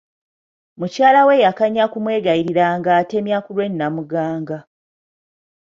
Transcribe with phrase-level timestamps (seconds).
[0.79, 4.57] Mukyala we yakanya kumwegayirira ng'atema ku lw'e Namuganga.